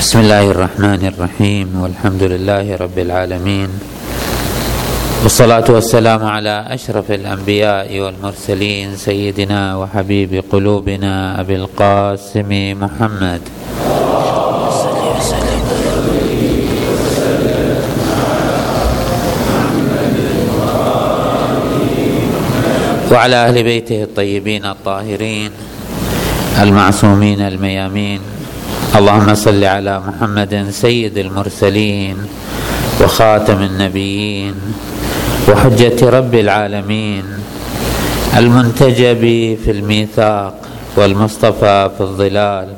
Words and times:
بسم 0.00 0.20
الله 0.20 0.50
الرحمن 0.50 1.12
الرحيم 1.12 1.68
والحمد 1.82 2.22
لله 2.22 2.76
رب 2.76 2.98
العالمين 2.98 3.68
والصلاة 5.22 5.64
والسلام 5.68 6.24
على 6.24 6.64
أشرف 6.68 7.10
الأنبياء 7.12 8.00
والمرسلين 8.00 8.96
سيدنا 8.96 9.76
وحبيب 9.76 10.44
قلوبنا 10.52 11.40
أبي 11.40 11.56
القاسم 11.56 12.50
محمد. 12.80 13.40
وعلى 23.12 23.36
أهل 23.36 23.62
بيته 23.62 24.02
الطيبين 24.02 24.64
الطاهرين 24.64 25.50
المعصومين 26.62 27.40
الميامين 27.40 28.39
اللهم 28.96 29.34
صل 29.34 29.64
على 29.64 30.00
محمد 30.00 30.66
سيد 30.70 31.18
المرسلين 31.18 32.16
وخاتم 33.00 33.62
النبيين 33.62 34.54
وحجة 35.48 36.10
رب 36.10 36.34
العالمين 36.34 37.24
المنتجب 38.36 39.20
في 39.64 39.70
الميثاق 39.70 40.54
والمصطفى 40.96 41.90
في 41.96 42.00
الظلال 42.00 42.68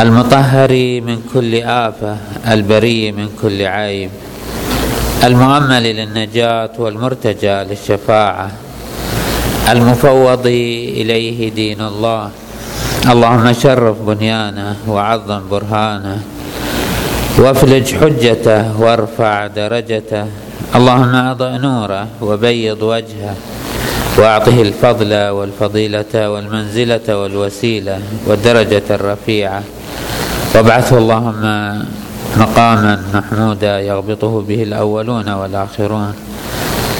المطهر 0.00 0.70
من 1.06 1.18
كل 1.34 1.54
آفة 1.62 2.16
البري 2.48 3.12
من 3.12 3.28
كل 3.42 3.62
عيب 3.62 4.10
المؤمل 5.24 5.82
للنجاة 5.82 6.70
والمرتجى 6.78 7.56
للشفاعة 7.70 8.50
المفوض 9.72 10.46
إليه 10.46 11.50
دين 11.50 11.80
الله 11.80 12.30
اللهم 13.06 13.52
شرف 13.52 13.96
بنيانه 14.02 14.76
وعظم 14.88 15.42
برهانه 15.50 16.18
وافلج 17.38 17.94
حجته 17.94 18.80
وارفع 18.80 19.46
درجته. 19.46 20.26
اللهم 20.74 21.14
اضع 21.14 21.50
نوره 21.56 22.06
وبيض 22.22 22.82
وجهه 22.82 23.34
وأعطه 24.18 24.62
الفضل 24.62 25.28
والفضيلة 25.28 26.30
والمنزلة 26.30 27.06
والوسيلة 27.20 27.98
والدرجة 28.26 28.82
الرفيعة. 28.90 29.62
وابعثه 30.54 30.98
اللهم 30.98 31.42
مقاما 32.36 33.02
محمودا 33.14 33.80
يغبطه 33.80 34.40
به 34.48 34.62
الأولون 34.62 35.28
والآخرون. 35.28 36.14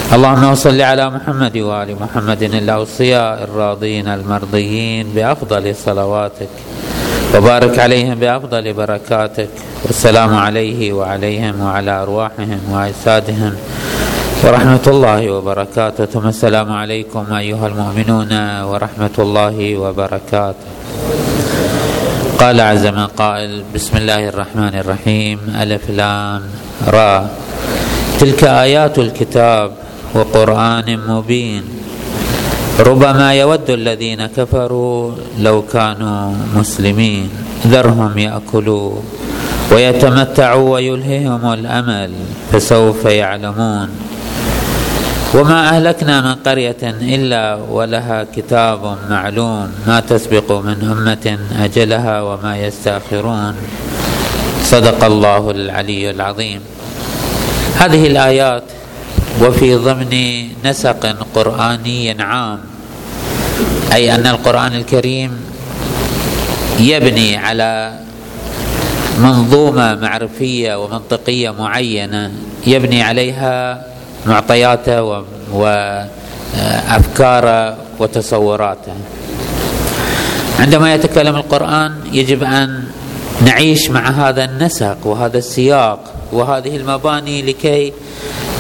اللهم 0.07 0.55
صل 0.55 0.81
على 0.81 1.11
محمد 1.11 1.59
وآل 1.59 1.97
محمد 2.01 2.43
الأوصياء 2.43 3.45
الراضين 3.45 4.09
المرضيين 4.09 5.07
بأفضل 5.15 5.75
صلواتك 5.75 6.49
وبارك 7.35 7.79
عليهم 7.79 8.15
بأفضل 8.15 8.73
بركاتك 8.73 9.49
والسلام 9.85 10.35
عليه 10.35 10.93
وعليهم 10.93 11.61
وعلى 11.61 11.91
أرواحهم 12.03 12.61
وأجسادهم. 12.71 13.53
ورحمة 14.45 14.87
الله 14.87 15.31
وبركاته. 15.31 16.05
ثم 16.05 16.29
السلام 16.29 16.73
عليكم 16.73 17.33
أيها 17.33 17.67
المؤمنون 17.67 18.63
ورحمة 18.63 19.17
الله 19.19 19.77
وبركاته. 19.77 20.69
قال 22.39 22.61
عز 22.61 22.87
من 22.87 23.07
قائل 23.07 23.63
بسم 23.75 23.97
الله 23.97 24.29
الرحمن 24.29 24.75
الرحيم. 24.75 25.39
ألف 25.63 25.91
لام 25.91 26.43
را. 26.87 27.27
تلك 28.21 28.45
آيات 28.45 28.99
الكتاب 28.99 29.86
وقرآن 30.15 30.99
مبين 31.09 31.63
ربما 32.81 33.35
يود 33.35 33.71
الذين 33.71 34.27
كفروا 34.27 35.13
لو 35.41 35.63
كانوا 35.63 36.35
مسلمين. 36.57 37.31
ذرهم 37.67 38.19
يأكلوا 38.19 38.93
ويتمتعوا 39.73 40.71
ويلههم 40.71 41.53
الأمل 41.53 42.11
فسوف 42.53 43.05
يعلمون. 43.05 43.89
وما 45.35 45.69
أهلكنا 45.69 46.21
من 46.21 46.35
قرية 46.47 46.83
إلا 46.85 47.59
ولها 47.71 48.27
كتاب 48.37 48.97
معلوم 49.11 49.69
ما 49.87 50.01
تسبق 50.01 50.53
من 50.53 50.79
أمة 50.85 51.39
أجلها 51.65 52.17
وما 52.23 52.53
يستأخرون. 52.59 53.55
صدق 54.63 55.05
الله 55.05 55.51
العلي 55.51 56.11
العظيم. 56.11 56.61
هذه 57.77 58.07
الآيات 58.07 58.63
وفي 59.43 59.75
ضمن 59.75 60.13
نسق 60.65 61.17
قرآني 61.35 62.23
عام. 62.23 62.61
أي 63.93 64.15
أن 64.15 64.27
القرآن 64.27 64.75
الكريم 64.75 65.41
يبني 66.81 67.37
على 67.37 68.01
منظومة 69.19 69.95
معرفية 69.95 70.85
ومنطقية 70.85 71.51
معينة 71.51 72.33
يبني 72.67 73.03
عليها 73.03 73.87
معطياته 74.27 75.25
وافكاره 76.53 77.77
وتصوراته. 77.99 78.95
عندما 80.61 80.95
يتكلم 80.95 81.37
القرآن 81.37 81.93
يجب 82.13 82.45
أن 82.45 82.85
نعيش 83.45 83.91
مع 83.91 84.11
هذا 84.11 84.45
النسق 84.45 85.07
وهذا 85.07 85.39
السياق 85.39 86.16
وهذه 86.33 86.77
المباني 86.77 87.43
لكي 87.43 87.93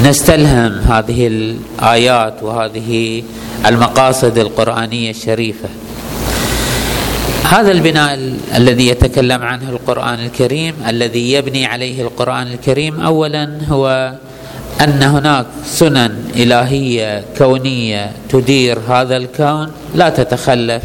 نستلهم 0.04 0.72
هذه 0.72 1.26
الآيات 1.26 2.42
وهذه 2.42 3.22
المقاصد 3.66 4.38
القرآنية 4.38 5.10
الشريفة. 5.10 5.68
هذا 7.50 7.72
البناء 7.72 8.18
الذي 8.56 8.88
يتكلم 8.88 9.42
عنه 9.42 9.70
القرآن 9.70 10.14
الكريم 10.14 10.74
الذي 10.88 11.32
يبني 11.32 11.66
عليه 11.66 12.02
القرآن 12.02 12.46
الكريم 12.46 13.00
اولا 13.00 13.58
هو 13.68 14.14
أن 14.80 15.02
هناك 15.02 15.46
سنن 15.64 16.24
إلهية 16.36 17.24
كونية 17.38 18.10
تدير 18.28 18.78
هذا 18.88 19.16
الكون 19.16 19.70
لا 19.94 20.08
تتخلف 20.08 20.82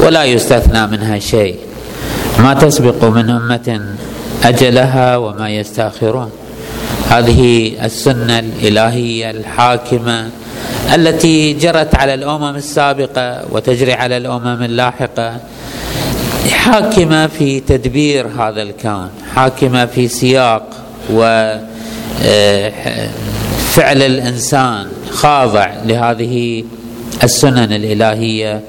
ولا 0.00 0.24
يستثنى 0.24 0.86
منها 0.86 1.18
شيء. 1.18 1.56
ما 2.38 2.54
تسبق 2.54 3.04
من 3.04 3.30
أمة 3.30 3.96
أجلها 4.44 5.16
وما 5.16 5.50
يستأخرون. 5.50 6.30
هذه 7.10 7.72
السنة 7.84 8.38
الإلهية 8.38 9.30
الحاكمة 9.30 10.30
التي 10.94 11.52
جرت 11.52 11.94
على 11.94 12.14
الأمم 12.14 12.56
السابقة 12.56 13.42
وتجري 13.50 13.92
على 13.92 14.16
الأمم 14.16 14.62
اللاحقة. 14.62 15.36
حاكمة 16.50 17.26
في 17.26 17.60
تدبير 17.60 18.26
هذا 18.38 18.62
الكون 18.62 19.08
حاكمة 19.34 19.86
في 19.86 20.08
سياق 20.08 20.68
و 21.12 21.20
فعل 23.58 24.02
الإنسان 24.02 24.86
خاضع 25.10 25.70
لهذه 25.86 26.64
السنن 27.24 27.72
الإلهية 27.72 28.60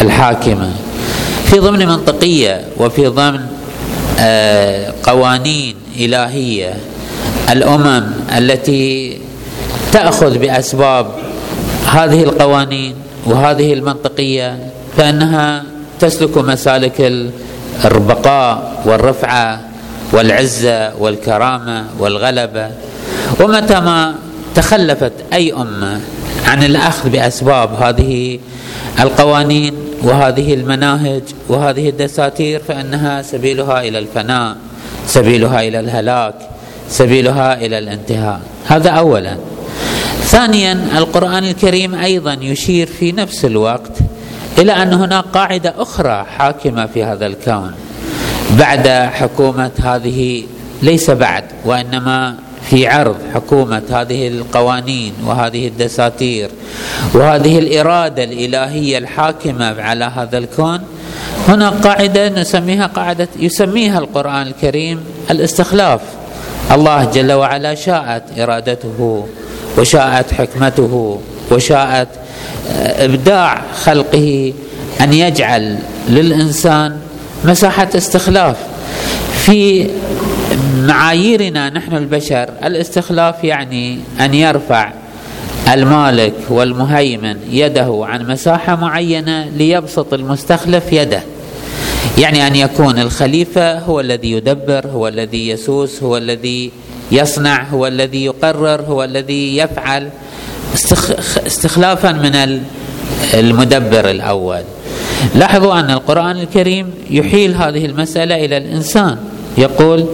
الحاكمة. 0.00 0.70
في 1.44 1.58
ضمن 1.58 1.86
منطقية 1.86 2.64
وفي 2.76 3.06
ضمن 3.06 3.40
قوانين 5.02 5.76
إلهية 5.96 6.74
الأمم 7.50 8.04
التي 8.38 9.18
تأخذ 9.92 10.38
بأسباب 10.38 11.06
هذه 11.92 12.22
القوانين 12.22 12.94
وهذه 13.26 13.72
المنطقية 13.72 14.58
فإنها 14.96 15.64
تسلك 16.00 16.38
مسالك 16.38 17.12
البقاء 17.84 18.82
والرفعة 18.86 19.60
والعزة 20.12 20.96
والكرامة 20.98 21.84
والغلبة. 21.98 22.70
ومتى 23.40 23.80
ما 23.80 24.14
تخلفت 24.54 25.12
أي 25.32 25.52
أمة 25.52 26.00
عن 26.46 26.62
الأخذ 26.62 27.10
بأسباب 27.10 27.82
هذه 27.82 28.38
القوانين 29.00 29.74
وهذه 30.02 30.54
المناهج 30.54 31.22
وهذه 31.48 31.88
الدساتير 31.88 32.62
فإنها 32.68 33.22
سبيلها 33.22 33.82
إلى 33.82 33.98
الفناء 33.98 34.56
سبيلها 35.06 35.62
إلى 35.62 35.80
الهلاك 35.80 36.34
سبيلها 36.88 37.54
إلى 37.54 37.78
الانتهاء. 37.78 38.40
هذا 38.66 38.90
اولا. 38.90 39.36
ثانيا 40.22 40.72
القرآن 40.98 41.44
الكريم 41.44 41.94
أيضا 41.94 42.32
يشير 42.40 42.86
في 42.86 43.12
نفس 43.12 43.44
الوقت 43.44 43.98
إلى 44.58 44.72
أن 44.72 44.92
هناك 44.92 45.24
قاعدة 45.24 45.74
أخرى 45.78 46.26
حاكمة 46.38 46.86
في 46.86 47.04
هذا 47.04 47.26
الكون 47.26 47.72
بعد 48.58 48.88
حكومة 48.88 49.70
هذه 49.82 50.42
ليس 50.82 51.10
بعد 51.10 51.44
وإنما 51.64 52.34
في 52.70 52.86
عرض 52.86 53.16
حكومة 53.34 53.82
هذه 53.90 54.28
القوانين 54.28 55.12
وهذه 55.26 55.68
الدساتير 55.68 56.50
وهذه 57.14 57.58
الإرادة 57.58 58.24
الإلهية 58.24 58.98
الحاكمة 58.98 59.82
على 59.82 60.04
هذا 60.04 60.38
الكون 60.38 60.80
هناك 61.48 61.72
قاعدة 61.72 62.28
نسميها 62.28 62.86
قاعدة 62.86 63.28
يسميها 63.38 63.98
القرآن 63.98 64.46
الكريم 64.46 65.00
الاستخلاف. 65.30 66.00
الله 66.70 67.04
جل 67.04 67.32
وعلا 67.32 67.74
شاءت 67.74 68.22
إرادته 68.38 69.26
وشاءت 69.78 70.32
حكمته 70.32 71.20
وشاءت 71.50 72.08
إبداع 72.76 73.62
خلقه 73.74 74.52
أن 75.00 75.12
يجعل 75.12 75.78
للإنسان 76.08 76.96
مساحة 77.44 77.88
استخلاف. 77.96 78.56
في 79.46 79.86
معاييرنا 80.82 81.70
نحن 81.70 81.96
البشر 81.96 82.50
الاستخلاف 82.64 83.44
يعني 83.44 83.98
أن 84.20 84.34
يرفع 84.34 84.92
المالك 85.72 86.34
والمهيمن 86.50 87.36
يده 87.50 88.00
عن 88.02 88.26
مساحة 88.26 88.76
معينة 88.76 89.48
ليبسط 89.48 90.14
المستخلف 90.14 90.92
يده. 90.92 91.22
يعني 92.18 92.46
أن 92.46 92.56
يكون 92.56 92.98
الخليفة 92.98 93.78
هو 93.78 94.00
الذي 94.00 94.30
يدبر 94.30 94.86
هو 94.86 95.08
الذي 95.08 95.48
يسوس 95.48 96.02
هو 96.02 96.16
الذي 96.16 96.70
يصنع 97.12 97.62
هو 97.62 97.86
الذي 97.86 98.24
يقرر 98.24 98.80
هو 98.82 99.04
الذي 99.04 99.56
يفعل. 99.56 100.08
استخلافا 101.46 102.12
من 102.12 102.60
المدبر 103.34 104.10
الأول. 104.10 104.62
لاحظوا 105.34 105.80
أن 105.80 105.90
القرآن 105.90 106.36
الكريم 106.36 106.90
يحيل 107.10 107.54
هذه 107.54 107.86
المسألة 107.86 108.44
إلى 108.44 108.56
الإنسان. 108.56 109.16
يقول 109.58 110.06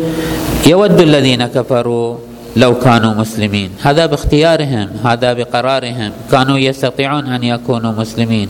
يود 0.67 1.01
الذين 1.01 1.47
كفروا 1.47 2.17
لو 2.57 2.79
كانوا 2.79 3.15
مسلمين. 3.15 3.71
هذا 3.83 4.07
باختيارهم 4.07 4.89
هذا 5.05 5.33
بقرارهم. 5.33 6.13
كانوا 6.33 6.59
يستطيعون 6.59 7.27
أن 7.27 7.45
يكونوا 7.45 7.93
مسلمين. 7.93 8.49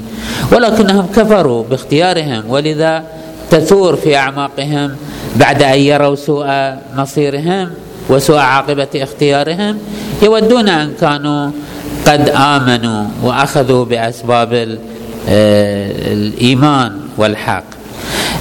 ولكنهم 0.52 1.06
كفروا 1.16 1.64
باختيارهم. 1.70 2.42
ولذا 2.48 3.04
تثور 3.50 3.96
في 3.96 4.16
أعماقهم 4.16 4.96
بعد 5.36 5.62
أن 5.62 5.78
يروا 5.78 6.14
سوء 6.14 6.46
مصيرهم 6.96 7.70
وسوء 8.08 8.38
عاقبة 8.38 8.88
اختيارهم. 8.94 9.78
يودون 10.22 10.68
أن 10.68 10.92
كانوا 11.00 11.50
قد 12.06 12.28
آمنوا 12.28 13.04
وأخذوا 13.22 13.84
بأسباب 13.84 14.78
آه، 15.28 16.12
الإيمان 16.12 16.92
والحق. 17.16 17.64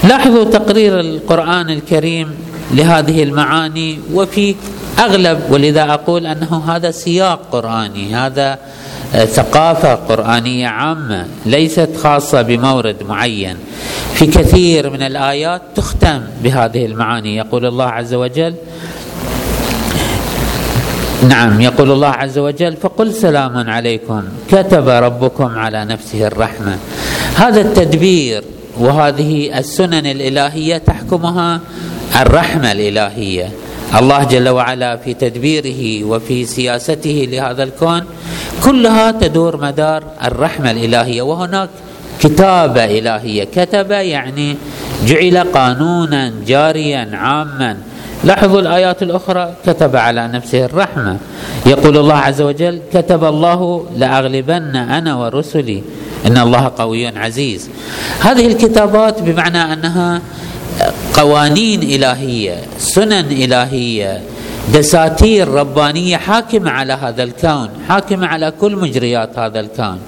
لاحظوا 0.04 0.44
تقرير 0.44 1.00
القرآن 1.00 1.70
الكريم 1.70 2.32
لهذه 2.72 3.24
المعاني 3.24 4.00
وفي 4.14 4.56
أغلب 5.00 5.40
ولذا 5.50 5.84
أقول 5.84 6.26
أنه 6.26 6.64
هذا 6.68 6.92
سياق 6.92 7.40
قرآني 7.52 8.16
هذا 8.16 8.60
آه، 9.16 9.26
ثقافة 9.26 9.96
قرآنية 9.96 10.68
عامة 10.68 11.26
ليست 11.46 11.90
خاصة 12.04 12.42
بمورد 12.42 12.96
معين. 13.10 13.58
في 14.14 14.26
كثير 14.26 14.90
من 14.90 15.02
الآيات 15.02 15.62
تختم 15.76 16.22
بهذه 16.44 16.86
المعاني. 16.86 17.36
يقول 17.36 17.66
الله 17.66 17.86
عز 17.86 18.14
وجل 18.14 18.56
نعم 21.30 21.62
يقول 21.62 21.92
الله 21.92 22.08
عز 22.08 22.38
وجل 22.38 22.76
فقل 22.76 23.14
سلام 23.14 23.70
عليكم 23.70 24.24
كتب 24.52 24.90
ربكم 24.90 25.58
على 25.58 25.86
نفسه 25.86 26.28
الرحمة. 26.28 26.78
هذا 27.36 27.62
التدبير 27.62 28.44
وهذه 28.80 29.60
السنن 29.60 30.06
الإلهية 30.06 30.78
تحكمها 30.78 31.62
الرحمة 32.18 32.72
الإلهية. 32.72 33.52
الله 34.00 34.24
جل 34.24 34.50
وعلا 34.50 34.98
في 34.98 35.14
تدبيره 35.14 36.04
وفي 36.04 36.46
سياسته 36.46 37.28
لهذا 37.32 37.64
الكون 37.64 38.02
كلها 38.64 39.12
تدور 39.12 39.58
مدار 39.62 40.04
الرحمة 40.24 40.72
الإلهية. 40.72 41.22
وهناك 41.22 41.70
كتابة 42.20 42.86
إلهية. 42.86 43.44
كتب 43.44 43.92
يعني 43.92 44.56
جعل 45.06 45.38
قانونا 45.38 46.34
جاريا 46.48 47.10
عاما. 47.14 47.78
لاحظوا 48.24 48.60
الآيات 48.62 49.04
الأخرى. 49.04 49.54
كتب 49.66 49.96
على 49.96 50.28
نفسه 50.28 50.66
الرحمة. 50.66 51.18
يقول 51.66 51.98
الله 51.98 52.16
عز 52.16 52.42
وجل 52.42 52.80
كتب 52.94 53.24
الله 53.24 53.86
لأغلبن 53.98 54.76
أنا 54.76 55.16
ورسلي. 55.16 55.84
إن 56.26 56.38
الله 56.38 56.72
قوي 56.78 57.08
عزيز. 57.08 57.70
هذه 58.20 58.48
الكتابات 58.48 59.22
بمعنى 59.22 59.74
أنها 59.74 60.22
قوانين 61.14 61.84
إلهية 61.84 62.56
سنن 62.78 63.32
إلهية 63.32 64.22
دساتير 64.74 65.48
ربانية 65.48 66.18
حاكمة 66.18 66.72
على 66.72 66.94
هذا 66.94 67.24
الكون 67.24 67.70
حاكمة 67.90 68.28
على 68.28 68.52
كل 68.62 68.76
مجريات 68.76 69.40
هذا 69.40 69.60
الكون. 69.60 70.00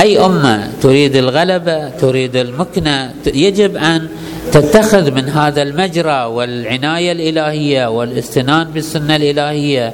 أي 0.00 0.18
أمة 0.26 0.70
تريد 0.82 1.16
الغلبة 1.16 1.88
تريد 1.88 2.36
المكنة 2.36 3.12
يجب 3.26 3.76
أن 3.76 4.08
تتخذ 4.52 5.10
من 5.10 5.28
هذا 5.28 5.62
المجرى 5.62 6.24
والعناية 6.24 7.12
الإلهية 7.12 7.86
والاستنان 7.86 8.64
بالسنة 8.64 9.16
الإلهية 9.16 9.92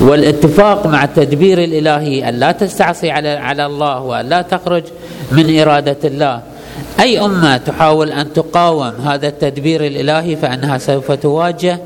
والاتفاق 0.00 0.86
مع 0.86 1.04
التدبير 1.04 1.64
الإلهي 1.64 2.28
أن 2.28 2.34
لا 2.34 2.52
تستعصي 2.52 3.10
على 3.10 3.28
على 3.28 3.66
الله 3.66 4.00
وأن 4.00 4.28
لا 4.28 4.42
تخرج 4.42 4.82
من 5.32 5.60
إرادة 5.60 5.98
الله. 6.04 6.49
أي 7.00 7.20
أمة 7.20 7.56
تحاول 7.56 8.12
أن 8.12 8.32
تقاوم 8.32 8.92
هذا 9.04 9.28
التدبير 9.28 9.86
الإلهي 9.86 10.36
فإنها 10.36 10.78
سوف 10.78 11.12
تواجه 11.12 11.78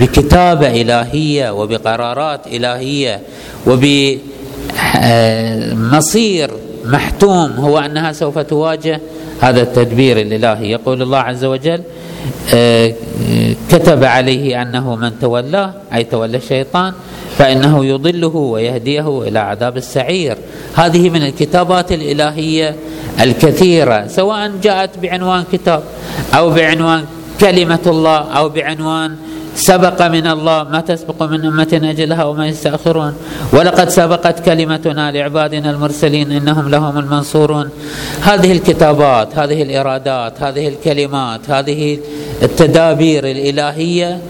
بكتابة 0.00 0.80
إلهية 0.82 1.50
وبقرارات 1.50 2.46
إلهية 2.46 3.20
وبمصير 5.72 6.50
محتوم 6.84 7.50
هو 7.50 7.78
أنها 7.78 8.12
سوف 8.12 8.38
تواجه 8.38 9.00
هذا 9.40 9.62
التدبير 9.62 10.20
الإلهي. 10.20 10.70
يقول 10.70 11.02
الله 11.02 11.18
عز 11.18 11.44
وجل 11.44 11.82
آه، 12.54 12.94
كتب 13.70 14.04
عليه 14.04 14.62
أنه 14.62 14.96
من 14.96 15.18
تولاه 15.20 15.72
أي 15.94 16.04
تولى 16.04 16.36
الشيطان 16.36 16.92
فإنه 17.38 17.84
يضله 17.84 18.36
ويهديه 18.36 19.22
إلى 19.22 19.38
عذاب 19.38 19.76
السعير. 19.76 20.36
هذه 20.74 21.10
من 21.10 21.22
الكتابات 21.22 21.92
الإلهية 21.92 22.76
الكثيرة 23.20 24.06
سواء 24.06 24.52
جاءت 24.62 24.98
بعنوان 24.98 25.44
كتاب 25.52 25.82
أو 26.34 26.50
بعنوان 26.50 27.04
كلمة 27.40 27.84
الله 27.86 28.18
أو 28.18 28.48
بعنوان 28.48 29.16
سبق 29.54 30.02
من 30.06 30.26
الله 30.26 30.64
ما 30.64 30.80
تسبق 30.80 31.22
من 31.22 31.44
أمة 31.44 31.80
أجلها 31.82 32.24
وما 32.24 32.46
يستأخرون. 32.46 33.14
ولقد 33.52 33.88
سبقت 33.88 34.44
كلمتنا 34.44 35.12
لعبادنا 35.12 35.70
المرسلين 35.70 36.32
إنهم 36.32 36.68
لهم 36.68 36.98
المنصورون. 36.98 37.70
هذه 38.22 38.52
الكتابات 38.52 39.38
هذه 39.38 39.62
الإرادات 39.62 40.42
هذه 40.42 40.68
الكلمات 40.68 41.50
هذه 41.50 41.98
التدابير 42.42 43.30
الإلهية 43.30 44.20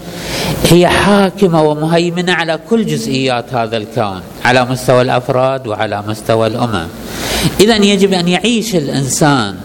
هي 0.69 0.87
حاكمة 0.87 1.63
ومهيمنة 1.63 2.33
على 2.33 2.59
كل 2.69 2.85
جزئيات 2.85 3.53
هذا 3.53 3.77
الكون 3.77 4.21
على 4.45 4.65
مستوى 4.65 5.01
الأفراد 5.01 5.67
وعلى 5.67 6.03
مستوى 6.07 6.47
الأمم 6.47 6.87
إذا 7.59 7.75
يجب 7.75 8.13
أن 8.13 8.27
يعيش 8.27 8.75
الإنسان 8.75 9.55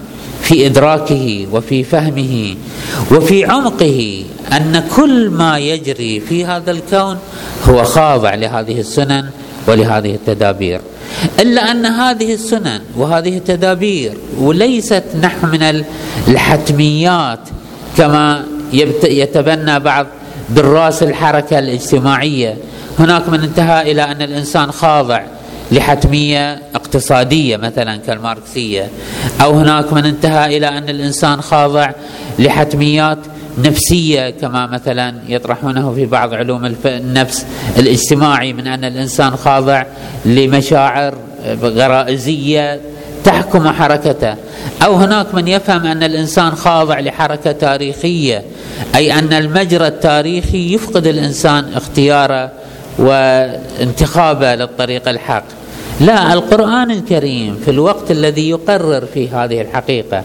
في 0.43 0.67
إدراكه 0.67 1.47
وفي 1.53 1.85
فهمه 1.85 2.55
وفي 3.11 3.45
عمقه 3.45 4.25
أن 4.53 4.85
كل 4.97 5.31
ما 5.31 5.59
يجري 5.59 6.21
في 6.21 6.45
هذا 6.45 6.71
الكون 6.71 7.19
هو 7.69 7.85
خاضع 7.85 8.35
لهذه 8.35 8.81
السنن 8.81 9.31
ولهذه 9.69 10.15
التدابير. 10.15 10.81
إلا 11.41 11.71
أن 11.71 11.87
هذه 11.87 12.35
السنن 12.35 12.81
وهذه 12.97 13.37
التدابير 13.37 14.13
وليست 14.39 15.05
نحو 15.23 15.47
من 15.47 15.83
الحتميات 16.29 17.41
كما 17.99 18.45
يتبنى 19.05 19.79
بعض 19.81 20.07
دراس 20.51 21.03
الحركة 21.03 21.59
الاجتماعية. 21.59 22.57
هناك 22.99 23.29
من 23.29 23.41
انتهى 23.41 23.93
إلى 23.93 24.03
أن 24.03 24.23
الإنسان 24.23 24.73
خاضع 24.73 25.21
لحتمية 25.73 26.63
اقتصادية 26.75 27.57
مثلا 27.57 27.97
كالماركسية. 27.97 28.89
أو 29.43 29.59
هناك 29.59 29.93
من 29.93 30.05
انتهى 30.05 30.57
إلى 30.57 30.69
أن 30.69 30.89
الإنسان 30.89 31.41
خاضع 31.41 31.91
لحتميات 32.39 33.19
نفسية 33.59 34.31
كما 34.31 34.67
مثلا 34.67 35.15
يطرحونه 35.29 35.95
في 35.95 36.07
بعض 36.07 36.35
علوم 36.35 36.75
النفس 36.87 37.47
الاجتماعي 37.79 38.53
من 38.53 38.67
أن 38.67 38.85
الإنسان 38.85 39.37
خاضع 39.37 39.85
لمشاعر 40.25 41.15
غرائزية 41.63 42.81
تحكم 43.27 43.69
حركته. 43.69 44.35
أو 44.85 44.95
هناك 44.95 45.35
من 45.35 45.49
يفهم 45.49 45.87
أن 45.87 46.03
الإنسان 46.03 46.55
خاضع 46.55 47.01
لحركة 47.01 47.53
تاريخية 47.53 48.43
أي 48.95 49.19
أن 49.19 49.33
المجرى 49.33 49.87
التاريخي 49.87 50.75
يفقد 50.75 51.07
الإنسان 51.07 51.65
اختياره 51.75 52.51
وانتخابه 52.99 54.55
للطريق 54.55 55.09
الحق. 55.09 55.45
لا 56.01 56.33
القرآن 56.33 56.91
الكريم 56.91 57.61
في 57.65 57.71
الوقت 57.71 58.11
الذي 58.11 58.51
يقرر 58.51 59.05
في 59.15 59.29
هذه 59.29 59.61
الحقيقة 59.61 60.23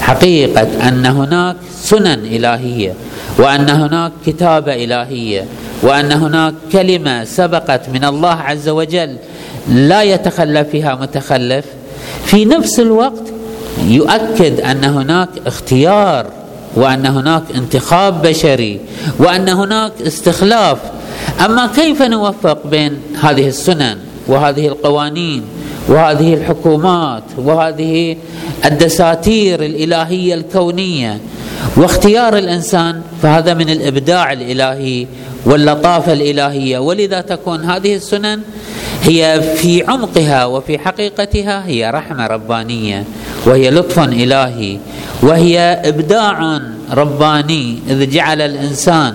حقيقة 0.00 0.88
أن 0.88 1.06
هناك 1.06 1.56
سنن 1.82 2.24
إلهية 2.24 2.94
وأن 3.38 3.70
هناك 3.70 4.12
كتابة 4.26 4.84
إلهية 4.84 5.44
وأن 5.82 6.12
هناك 6.12 6.54
كلمة 6.72 7.24
سبقت 7.24 7.88
من 7.88 8.04
الله 8.04 8.34
عز 8.34 8.68
وجل 8.68 9.16
لا 9.68 10.02
يتخلف 10.02 10.68
فيها 10.68 10.94
متخلف. 10.94 11.64
في 12.24 12.44
نفس 12.44 12.80
الوقت 12.80 13.22
يؤكد 13.88 14.60
أن 14.60 14.84
هناك 14.84 15.28
اختيار 15.46 16.26
وأن 16.76 17.06
هناك 17.06 17.42
انتخاب 17.54 18.22
بشري 18.22 18.80
وأن 19.18 19.48
هناك 19.48 19.92
استخلاف. 20.06 20.78
أما 21.44 21.66
كيف 21.76 22.02
نوفق 22.02 22.66
بين 22.66 23.00
هذه 23.22 23.48
السنن 23.48 23.96
وهذه 24.26 24.68
القوانين 24.68 25.42
وهذه 25.88 26.34
الحكومات 26.34 27.22
وهذه 27.38 28.16
الدساتير 28.64 29.62
الإلهية 29.64 30.34
الكونية 30.34 31.20
واختيار 31.76 32.38
الإنسان 32.38 33.00
فهذا 33.22 33.54
من 33.54 33.70
الإبداع 33.70 34.32
الإلهي 34.32 35.06
واللطافة 35.46 36.12
الإلهية. 36.12 36.78
ولذا 36.78 37.20
تكون 37.20 37.64
هذه 37.64 37.94
السنن 37.94 38.40
هي 39.06 39.42
في 39.56 39.84
عمقها 39.88 40.44
وفي 40.44 40.78
حقيقتها 40.78 41.66
هي 41.66 41.90
رحمة 41.90 42.26
ربانية 42.26 43.04
وهي 43.46 43.70
لطف 43.70 43.98
إلهي 43.98 44.78
وهي 45.22 45.58
إبداع 45.84 46.60
رباني 46.90 47.78
إذ 47.90 48.10
جعل 48.10 48.40
الإنسان 48.40 49.14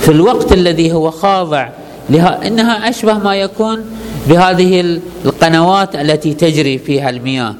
في 0.00 0.08
الوقت 0.08 0.52
الذي 0.52 0.92
هو 0.92 1.10
خاضع 1.10 1.68
لها 2.10 2.46
إنها 2.46 2.88
أشبه 2.88 3.18
ما 3.18 3.36
يكون 3.36 3.84
بهذه 4.28 5.00
القنوات 5.24 5.94
التي 5.94 6.34
تجري 6.34 6.78
فيها 6.78 7.10
المياه. 7.10 7.54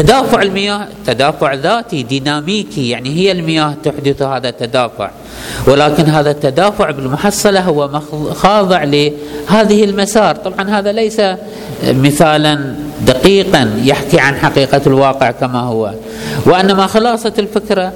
تدافع 0.00 0.42
المياه 0.42 0.88
تدافع 1.06 1.54
ذاتي 1.54 2.02
ديناميكي 2.02 2.88
يعني 2.88 3.14
هي 3.16 3.32
المياه 3.32 3.74
تحدث 3.84 4.22
هذا 4.22 4.48
التدافع. 4.48 5.10
ولكن 5.66 6.04
هذا 6.04 6.30
التدافع 6.30 6.90
بالمحصلة 6.90 7.60
هو 7.60 8.00
خاضع 8.34 8.84
لهذه 8.84 9.84
المسار. 9.84 10.36
طبعا 10.36 10.70
هذا 10.70 10.92
ليس 10.92 11.20
مثالا 11.84 12.74
دقيقا 13.06 13.70
يحكي 13.84 14.20
عن 14.20 14.34
حقيقة 14.34 14.80
الواقع 14.86 15.30
كما 15.30 15.60
هو. 15.60 15.94
وإنما 16.46 16.86
خلاصة 16.86 17.32
الفكرة 17.38 17.92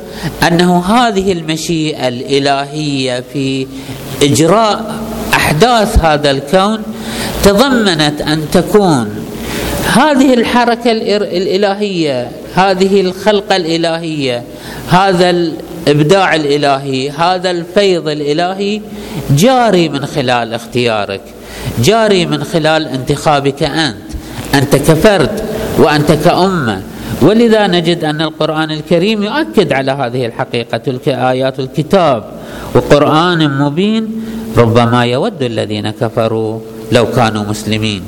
أنه 0.48 0.84
هذه 0.84 1.32
المشيئة 1.32 2.08
الإلهية 2.08 3.24
في 3.32 3.66
إجراء 4.22 4.94
أحداث 5.34 6.04
هذا 6.04 6.30
الكون 6.30 6.82
تضمنت 7.44 8.20
أن 8.20 8.50
تكون 8.52 9.23
هذه 9.92 10.34
الحركة 10.34 10.92
الإلهية 10.92 12.30
هذه 12.54 13.00
الخلقة 13.00 13.56
الإلهية 13.56 14.42
هذا 14.88 15.30
الإبداع 15.30 16.34
الإلهي 16.34 17.10
هذا 17.10 17.50
الفيض 17.50 18.08
الإلهي 18.08 18.80
جاري 19.30 19.88
من 19.88 20.06
خلال 20.06 20.54
اختيارك 20.54 21.20
جاري 21.78 22.26
من 22.26 22.44
خلال 22.44 22.86
انتخابك 22.86 23.62
أنت. 23.62 23.96
أنت 24.54 24.76
كفرد 24.76 25.40
وأنت 25.78 26.12
كأمة. 26.12 26.82
ولذا 27.22 27.66
نجد 27.66 28.04
أن 28.04 28.20
القرآن 28.20 28.70
الكريم 28.70 29.22
يؤكد 29.22 29.72
على 29.72 29.92
هذه 29.92 30.26
الحقيقة 30.26 30.76
تلك 30.76 31.08
آيات 31.08 31.60
الكتاب. 31.60 32.24
وقرآن 32.74 33.58
مبين 33.58 34.24
ربما 34.56 35.04
يود 35.04 35.42
الذين 35.42 35.90
كفروا. 35.90 36.60
لو 36.92 37.06
كانوا 37.06 37.44
مسلمين. 37.44 38.02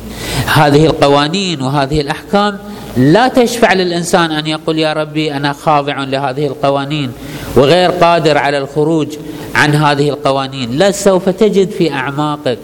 هذه 0.55 0.87
القوانين 0.87 1.63
وهذه 1.63 2.01
الأحكام 2.01 2.59
لا 2.97 3.29
تشفع 3.29 3.73
للإنسان 3.73 4.33
أن 4.33 4.47
يقول 4.47 4.79
يا 4.79 4.93
ربي 4.93 5.37
أنا 5.37 5.53
خاضع 5.53 6.05
لهذه 6.05 6.47
القوانين 6.47 7.13
وغير 7.57 7.91
قادر 7.91 8.39
على 8.39 8.59
الخروج 8.59 9.09
عن 9.55 9.75
هذه 9.75 10.09
القوانين. 10.09 10.79
لا 10.79 10.91
سوف 10.91 11.29
تجد 11.29 11.71
في 11.71 11.93
أعماقك 11.93 12.59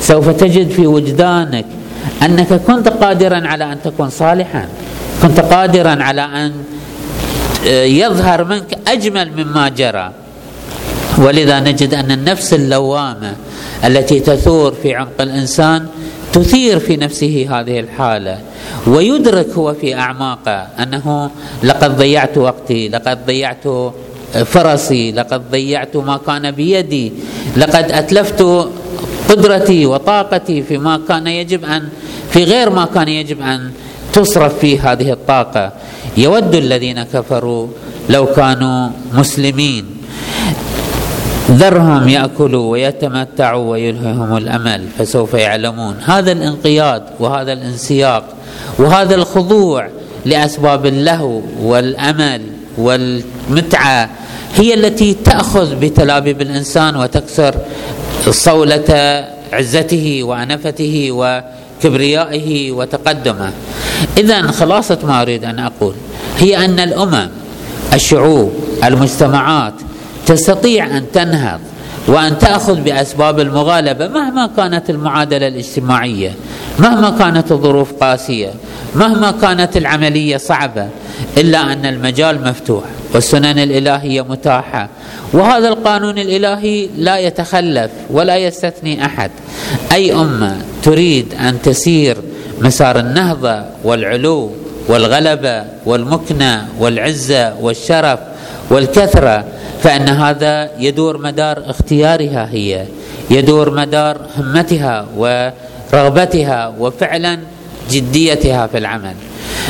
سوف 0.00 0.28
تجد 0.28 0.70
في 0.70 0.86
وجدانك 0.86 1.66
أنك 2.22 2.52
كنت 2.52 2.88
قادرا 2.88 3.48
على 3.48 3.72
أن 3.72 3.82
تكون 3.84 4.10
صالحا 4.10 4.68
كنت 5.22 5.40
قادرا 5.40 6.02
على 6.02 6.20
أن 6.20 6.52
يظهر 7.86 8.44
منك 8.44 8.78
أجمل 8.88 9.30
مما 9.36 9.68
جرى. 9.68 10.10
ولذا 11.18 11.60
نجد 11.60 11.94
أن 11.94 12.10
النفس 12.10 12.54
اللوامة 12.54 13.34
التي 13.84 14.20
تثور 14.20 14.72
في 14.82 14.94
عمق 14.94 15.20
الإنسان 15.20 15.86
تثير 16.32 16.78
في 16.78 16.96
نفسه 16.96 17.46
هذه 17.50 17.80
الحالة 17.80 18.38
ويدرك 18.86 19.50
هو 19.50 19.74
في 19.74 19.94
اعماقه 19.94 20.66
أنه 20.82 21.30
لقد 21.62 21.96
ضيعت 21.96 22.38
وقتي 22.38 22.88
لقد 22.88 23.26
ضيعت 23.26 23.64
فرسي 24.44 25.12
لقد 25.12 25.50
ضيعت 25.50 25.96
ما 25.96 26.20
كان 26.26 26.50
بيدي 26.50 27.12
لقد 27.56 27.92
أتلفت 27.92 28.42
قدرتي 29.28 29.86
وطاقتي 29.86 30.62
فيما 30.62 31.00
كان 31.08 31.26
يجب 31.26 31.64
أن 31.64 31.88
في 32.30 32.44
غير 32.44 32.70
ما 32.70 32.84
كان 32.94 33.08
يجب 33.08 33.40
أن 33.40 33.70
تصرف 34.12 34.58
فيه 34.58 34.92
هذه 34.92 35.12
الطاقة. 35.12 35.72
يود 36.16 36.54
الذين 36.54 37.02
كفروا 37.02 37.68
لو 38.08 38.26
كانوا 38.26 38.88
مسلمين. 39.12 39.84
ذرهم 41.50 42.08
يأكلوا 42.08 42.70
ويتمتعوا 42.70 43.70
ويلههم 43.70 44.36
الأمل 44.36 44.86
فسوف 44.98 45.34
يعلمون. 45.34 45.96
هذا 46.04 46.32
الانقياد 46.32 47.02
وهذا 47.20 47.52
الانسياق 47.52 48.24
وهذا 48.78 49.14
الخضوع 49.14 49.88
لأسباب 50.24 50.86
اللهو 50.86 51.40
والأمل 51.62 52.42
والمتعة 52.78 54.10
هي 54.56 54.74
التي 54.74 55.14
تأخذ 55.14 55.74
بتلابيب 55.74 56.42
الانسان 56.42 56.96
وتكسر 56.96 57.54
صولة 58.30 59.24
عزته 59.52 60.22
وأنفته 60.22 61.08
وكبريائه 61.10 62.72
وتقدمه. 62.72 63.52
اذا 64.18 64.42
خلاصة 64.42 64.98
ما 65.04 65.22
أريد 65.22 65.44
أن 65.44 65.58
أقول 65.58 65.94
هي 66.38 66.64
أن 66.64 66.78
الأمم 66.80 67.28
الشعوب 67.94 68.52
المجتمعات 68.84 69.74
تستطيع 70.26 70.96
أن 70.96 71.04
تنهض 71.12 71.60
وأن 72.08 72.38
تأخذ 72.38 72.80
بأسباب 72.80 73.40
المغالبة 73.40 74.08
مهما 74.08 74.50
كانت 74.56 74.90
المعادلة 74.90 75.48
الاجتماعية 75.48 76.32
مهما 76.78 77.10
كانت 77.10 77.52
الظروف 77.52 77.92
قاسية 77.92 78.50
مهما 78.94 79.30
كانت 79.30 79.76
العملية 79.76 80.36
صعبة 80.36 80.88
إلا 81.38 81.72
أن 81.72 81.86
المجال 81.86 82.44
مفتوح 82.44 82.84
والسنن 83.14 83.58
الإلهية 83.58 84.22
متاحة. 84.22 84.88
وهذا 85.32 85.68
القانون 85.68 86.18
الإلهي 86.18 86.88
لا 86.96 87.18
يتخلف 87.18 87.90
ولا 88.10 88.36
يستثني 88.36 89.04
أحد. 89.04 89.30
أي 89.92 90.14
أمة 90.14 90.56
تريد 90.82 91.34
أن 91.34 91.62
تسير 91.62 92.16
مسار 92.60 92.98
النهضة 92.98 93.64
والعلو 93.84 94.50
والغلبه 94.90 95.64
والمكنة 95.86 96.68
والعزة 96.78 97.54
والشرف 97.60 98.18
والكثرة 98.70 99.44
فإن 99.82 100.08
هذا 100.08 100.70
يدور 100.78 101.18
مدار 101.18 101.62
اختيارها 101.66 102.48
هي 102.52 102.84
يدور 103.30 103.70
مدار 103.70 104.18
همتها 104.38 105.06
ورغبتها 105.16 106.74
وفعلا 106.78 107.38
جديتها 107.90 108.66
في 108.66 108.78
العمل. 108.78 109.14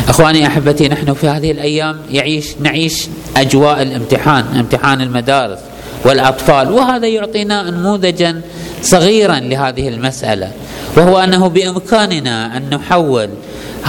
أخواني 0.08 0.46
أحبتي 0.46 0.88
نحن 0.88 1.14
في 1.14 1.28
هذه 1.28 1.50
الأيام 1.50 1.96
يعيش 2.10 2.46
نعيش 2.60 3.08
أجواء 3.36 3.82
الامتحان 3.82 4.44
امتحان 4.56 5.00
المدارس 5.00 5.58
والأطفال 6.04 6.72
وهذا 6.72 7.06
يعطينا 7.06 7.70
نموذجا 7.70 8.40
صغيرا 8.82 9.40
لهذه 9.40 9.88
المسألة 9.88 10.50
وهو 10.96 11.18
أنه 11.18 11.48
بإمكاننا 11.48 12.56
أن 12.56 12.70
نحول 12.70 13.28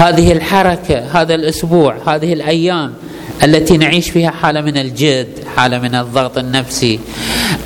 هذه 0.01 0.31
الحركة 0.31 1.22
هذا 1.22 1.36
الأسبوع 1.36 1.96
هذه 2.08 2.34
الأيام 2.34 2.93
التي 3.43 3.77
نعيش 3.77 4.10
فيها 4.10 4.31
حالة 4.31 4.62
من 4.62 4.77
الجد 4.77 5.27
حالة 5.55 5.79
من 5.79 5.96
الضغط 5.96 6.38
النفسي. 6.38 7.00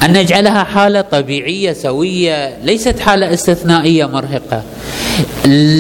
أن 0.04 0.14
نجعلها 0.14 0.64
حالة 0.64 1.02
طبيعية 1.02 1.74
سوية 1.74 2.58
ليست 2.64 3.00
حالة 3.00 3.34
استثنائية 3.34 4.06
مرهقة. 4.06 4.64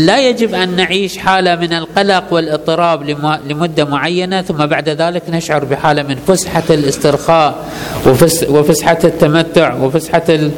لا 0.06 0.30
يجب 0.30 0.54
أن 0.54 0.76
نعيش 0.76 1.18
حالة 1.18 1.56
من 1.56 1.74
القلق 1.74 2.24
والإضطراب 2.34 3.04
لمدة 3.50 3.86
معينة 3.86 4.42
ثم 4.42 4.66
بعد 4.66 4.90
ذلك 4.90 5.24
نشعر 5.30 5.66
بحالة 5.66 6.04
من 6.04 6.16
فسحة 6.28 6.64
الاسترخاء 6.70 7.66
وفسحة 8.50 9.00
التمتع 9.04 9.74
وفسحة 9.74 10.50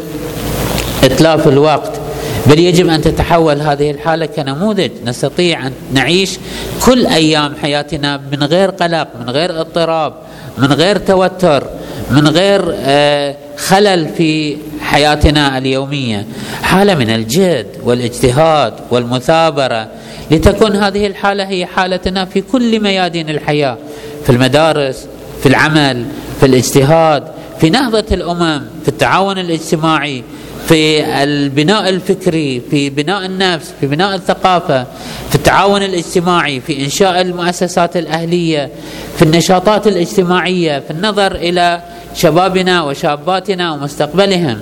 إتلاف 1.03 1.47
الوقت. 1.47 2.06
بل 2.45 2.59
يجب 2.59 2.89
أن 2.89 3.01
تتحول 3.01 3.61
هذه 3.61 3.91
الحالة 3.91 4.25
كنموذج. 4.25 4.91
نستطيع 5.05 5.67
أن 5.67 5.73
نعيش 5.93 6.37
كل 6.85 7.07
أيام 7.07 7.55
حياتنا 7.61 8.21
من 8.31 8.43
غير 8.43 8.69
قلق 8.69 9.07
من 9.21 9.29
غير 9.29 9.61
اضطراب 9.61 10.13
من 10.57 10.73
غير 10.73 10.97
توتر 10.97 11.63
من 12.11 12.27
غير 12.27 12.75
آه، 12.75 13.35
خلل 13.57 14.09
في 14.17 14.57
حياتنا 14.81 15.57
اليومية. 15.57 16.25
حالة 16.61 16.95
من 16.95 17.09
الجد 17.09 17.67
والاجتهاد 17.83 18.73
والمثابرة. 18.91 19.87
لتكون 20.31 20.75
هذه 20.75 21.07
الحالة 21.07 21.43
هي 21.43 21.65
حالتنا 21.65 22.25
في 22.25 22.41
كل 22.41 22.79
ميادين 22.79 23.29
الحياة 23.29 23.77
في 24.23 24.29
المدارس 24.29 25.07
في 25.41 25.49
العمل 25.49 26.05
في 26.39 26.45
الاجتهاد 26.45 27.23
في 27.59 27.69
نهضة 27.69 28.05
الأمم 28.11 28.61
في 28.83 28.87
التعاون 28.87 29.37
الاجتماعي 29.39 30.23
في 30.67 31.05
البناء 31.23 31.89
الفكري 31.89 32.61
في 32.71 32.89
بناء 32.89 33.25
النفس 33.25 33.73
في 33.79 33.87
بناء 33.87 34.15
الثقافة 34.15 34.85
في 35.29 35.35
التعاون 35.35 35.83
الاجتماعي 35.83 36.59
في 36.59 36.85
إنشاء 36.85 37.21
المؤسسات 37.21 37.97
الأهلية 37.97 38.69
في 39.15 39.21
النشاطات 39.21 39.87
الاجتماعية 39.87 40.79
في 40.79 40.91
النظر 40.91 41.35
إلى 41.35 41.81
شبابنا 42.15 42.83
وشاباتنا 42.83 43.71
ومستقبلهم. 43.71 44.59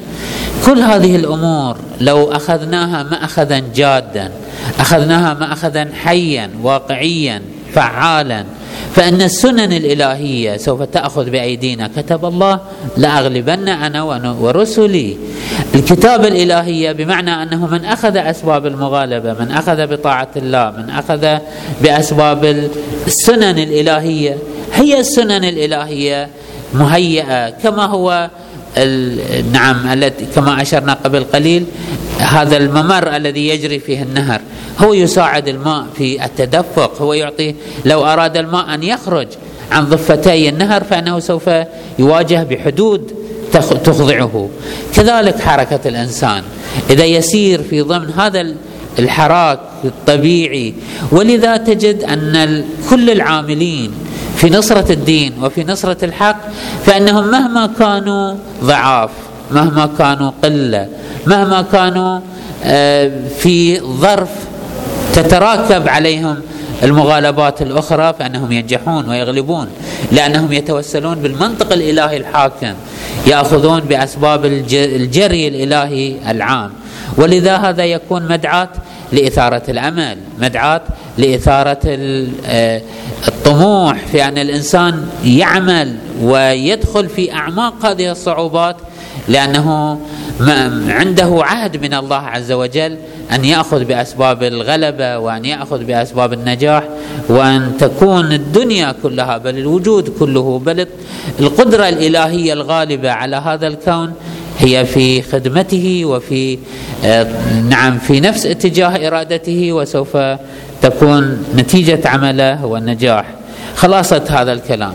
كل 0.66 0.80
هذه 0.80 1.16
الأمور 1.16 1.78
لو 2.02 2.32
أخذناها 2.32 3.04
ماخذا 3.04 3.64
جادا 3.76 4.32
أخذناها 4.80 5.34
ماخذا 5.34 5.90
حيا 6.04 6.50
واقعيا 6.64 7.42
فعالا 7.74 8.46
فإن 8.96 9.22
السنن 9.22 9.74
الإلهية 9.74 10.58
سوف 10.58 10.82
تأخذ 10.82 11.30
بأيدينا 11.30 11.90
كتب 11.98 12.26
الله 12.26 12.60
لأغلبن 12.98 13.70
أنا 13.70 14.02
ورسلي. 14.42 15.18
الكتاب 15.76 16.26
الالهيه 16.26 16.92
بمعنى 16.92 17.44
أنه 17.44 17.68
من 17.68 17.86
أخذ 17.86 18.18
أسباب 18.18 18.66
المغالبة 18.66 19.34
من 19.34 19.52
أخذ 19.52 19.88
بطاعة 19.88 20.28
الله 20.36 20.74
من 20.78 20.90
أخذ 20.90 21.38
بأسباب 21.82 22.70
السنن 23.08 23.60
الإلهية. 23.60 24.38
هي 24.74 25.00
السنن 25.00 25.44
الإلهية 25.44 26.30
مهيئة 26.74 27.50
كما 27.50 27.86
هو 27.86 28.30
نعم 29.52 29.88
التي 29.94 30.26
كما 30.36 30.62
أشرنا 30.62 30.94
قبل 30.94 31.24
قليل 31.24 31.66
هذا 32.20 32.58
الممر 32.58 33.16
الذي 33.16 33.48
يجري 33.48 33.80
فيه 33.80 34.04
النهر. 34.04 34.42
هو 34.80 34.94
يساعد 34.94 35.48
الماء 35.48 35.86
في 35.98 36.26
التدفق 36.26 37.02
هو 37.02 37.14
يعطي 37.14 37.56
لو 37.86 38.06
أراد 38.06 38.38
الماء 38.38 38.74
أن 38.74 38.84
يخرج 38.84 39.28
عن 39.72 39.86
ضفتي 39.86 40.50
النهر 40.50 40.84
فإنه 40.84 41.20
سوف 41.20 41.50
يواجه 42.00 42.44
بحدود 42.44 43.25
تخضعه. 43.60 44.50
كذلك 44.96 45.40
حركة 45.40 45.80
الإنسان. 45.86 46.44
إذا 46.90 47.06
يسير 47.06 47.64
في 47.64 47.82
ضمن 47.82 48.10
هذا 48.18 48.46
الحراك 49.00 49.60
الطبيعي 49.86 50.74
ولذا 51.12 51.58
تجد 51.58 52.04
أن 52.04 52.64
كل 52.90 53.10
العاملين 53.10 53.92
في 54.38 54.50
نصرة 54.50 54.92
الدين 54.92 55.34
وفي 55.44 55.64
نصرة 55.64 56.06
الحق 56.06 56.38
فإنهم 56.86 57.32
مهما 57.32 57.70
كانوا 57.80 58.36
ضعاف 58.64 59.10
مهما 59.52 59.90
كانوا 59.98 60.32
قلة 60.44 60.88
مهما 61.28 61.62
كانوا 61.62 62.20
آه، 62.64 63.12
في 63.40 63.80
ظرف 63.80 64.30
تتراكب 65.14 65.88
عليهم 65.88 66.38
المغالبات 66.84 67.62
الأخرى 67.62 68.14
فإنهم 68.20 68.52
ينجحون 68.52 69.10
ويغلبون 69.10 69.68
لأنهم 70.12 70.54
يتوسلون 70.54 71.16
بالمنطق 71.16 71.74
الإلهي 71.74 72.18
الحاكم 72.18 72.74
يأخذون 73.28 73.80
بأسباب 73.80 74.46
الجري 74.46 75.48
الإلهي 75.48 76.16
العام. 76.32 76.72
ولذا 77.18 77.58
هذا 77.58 77.86
يكون 77.86 78.28
مدعاة 78.28 78.70
لإثارة 79.12 79.62
الأمل 79.70 80.18
مدعاة 80.40 80.82
لإثارة 81.18 81.80
آه، 82.46 82.82
الطموح 83.28 83.98
في 84.12 84.24
أن 84.24 84.38
الإنسان 84.38 85.08
يعمل 85.26 85.96
ويدخل 86.22 87.10
في 87.10 87.34
أعماق 87.34 87.86
هذه 87.86 88.12
الصعوبات 88.12 88.76
لأنه 89.28 90.00
عنده 90.88 91.40
عهد 91.44 91.86
من 91.86 91.94
الله 91.94 92.16
عز 92.16 92.52
وجل 92.52 92.98
أن 93.32 93.46
يأخذ 93.46 93.84
بأسباب 93.84 94.44
الغلبة 94.44 95.18
وأن 95.18 95.46
يأخذ 95.46 95.84
بأسباب 95.84 96.34
النجاح 96.34 96.84
وأن 97.30 97.72
تكون 97.80 98.32
الدنيا 98.32 98.96
كلها 99.04 99.38
بل 99.38 99.58
الوجود 99.58 100.10
كله 100.20 100.60
بل 100.60 100.88
القدرة 101.40 101.90
الإلهية 101.90 102.54
الغالبة 102.54 103.12
على 103.12 103.36
هذا 103.36 103.68
الكون 103.68 104.14
هي 104.60 104.86
في 104.86 105.22
خدمته 105.22 106.06
وفي 106.06 106.58
آه، 107.06 107.28
نعم 107.70 107.98
في 108.00 108.20
نفس 108.20 108.46
اتجاه 108.46 109.08
إرادته 109.08 109.74
وسوف 109.74 110.18
تكون 110.82 111.46
نتيجة 111.56 112.00
عمله 112.06 112.54
هو 112.54 112.78
النجاح 112.78 113.26
خلاصة 113.76 114.24
هذا 114.30 114.54
الكلام. 114.54 114.94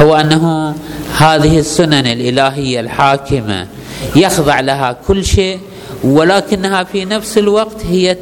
هو 0.00 0.16
أنه 0.16 0.74
هذه 1.18 1.58
السنن 1.58 2.06
الإلهية 2.06 2.80
الحاكمة 2.80 3.66
يخضع 4.16 4.60
لها 4.60 4.96
كل 5.08 5.24
شيء 5.24 5.58
ولكنها 6.04 6.84
في 6.84 7.04
نفس 7.04 7.38
الوقت 7.38 7.86
هي 7.86 8.16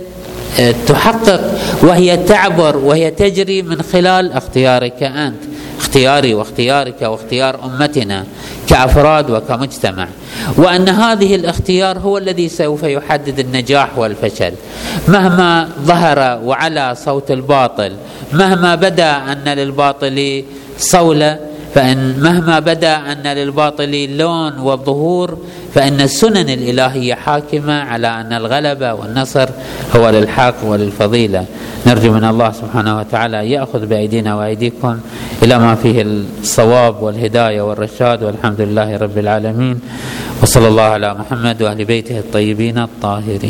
آه، 0.60 0.74
تحقق 0.86 1.40
وهي 1.82 2.16
تعبر 2.16 2.76
وهي 2.76 3.10
تجري 3.10 3.62
من 3.62 3.82
خلال 3.82 4.32
اختيارك 4.32 5.02
أنت 5.02 5.42
اختياري 5.78 6.34
واختيارك 6.34 7.02
واختيار 7.02 7.64
أمتنا 7.64 8.24
كأفراد 8.68 9.30
وكمجتمع. 9.30 10.08
وأن 10.56 10.88
هذه 10.88 11.34
الاختيار 11.34 11.98
هو 11.98 12.18
الذي 12.18 12.48
سوف 12.48 12.82
يحدد 12.82 13.38
النجاح 13.38 13.98
والفشل. 13.98 14.52
مهما 15.08 15.68
ظهر 15.82 16.40
وعلى 16.44 16.94
صوت 17.04 17.30
الباطل 17.30 17.96
مهما 18.32 18.74
بدا 18.74 19.32
أن 19.32 19.48
للباطل 19.48 20.44
صولة 20.78 21.38
فإن 21.74 22.20
مهما 22.20 22.58
بدا 22.58 23.12
أن 23.12 23.26
للباطل 23.26 23.94
اللون 23.94 24.58
والظهور 24.58 25.38
فإن 25.74 26.00
السنن 26.00 26.48
الإلهية 26.48 27.14
حاكمة 27.14 27.72
على 27.72 28.08
أن 28.08 28.32
الغلبة 28.32 28.94
والنصر 28.94 29.48
هو 29.96 30.10
للحق 30.10 30.64
وللفضيلة. 30.64 31.44
نرجو 31.86 32.12
من 32.12 32.24
الله 32.24 32.52
سبحانه 32.52 32.98
وتعالى 32.98 33.50
يأخذ 33.50 33.86
بأيدينا 33.86 34.34
وأيديكم 34.34 34.98
إلى 35.42 35.58
ما 35.58 35.74
فيه 35.74 36.02
الصواب 36.02 37.02
والهداية 37.02 37.62
والرشاد 37.62 38.22
والحمد 38.22 38.60
لله 38.60 38.96
رب 38.96 39.18
العالمين. 39.18 39.80
وصلى 40.42 40.68
الله 40.68 40.82
على 40.82 41.14
محمد 41.14 41.62
وأهل 41.62 41.84
بيته 41.84 42.18
الطيبين 42.18 42.78
الطاهرين. 42.78 43.40